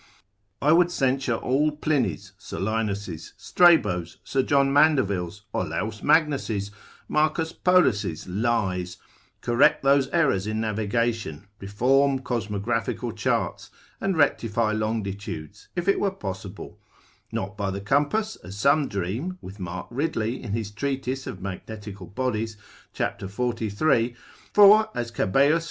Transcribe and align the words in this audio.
I 0.63 0.71
would 0.71 0.89
censure 0.89 1.35
all 1.35 1.69
Pliny's, 1.73 2.31
Solinus', 2.39 3.33
Strabo's, 3.37 4.17
Sir 4.23 4.41
John 4.41 4.73
Mandeville's, 4.73 5.43
Olaus 5.53 6.01
Magnus', 6.01 6.71
Marcus 7.07 7.53
Polus' 7.53 8.25
lies, 8.27 8.97
correct 9.41 9.83
those 9.83 10.07
errors 10.07 10.47
in 10.47 10.59
navigation, 10.59 11.45
reform 11.59 12.21
cosmographical 12.23 13.15
charts, 13.15 13.69
and 13.99 14.17
rectify 14.17 14.71
longitudes, 14.71 15.67
if 15.75 15.87
it 15.87 15.99
were 15.99 16.09
possible; 16.09 16.79
not 17.31 17.55
by 17.55 17.69
the 17.69 17.79
compass, 17.79 18.37
as 18.37 18.57
some 18.57 18.87
dream, 18.87 19.37
with 19.39 19.59
Mark 19.59 19.85
Ridley 19.91 20.41
in 20.41 20.53
his 20.53 20.71
treatise 20.71 21.27
of 21.27 21.43
magnetical 21.43 22.07
bodies, 22.07 22.57
cap. 22.95 23.21
43. 23.21 24.15
for 24.51 24.89
as 24.95 25.11
Cabeus 25.11 25.15
magnet 25.15 25.15
philos. 25.15 25.27
lib. 25.27 25.33
3. 25.33 25.35
cap. 25.35 25.49
4. 25.49 25.59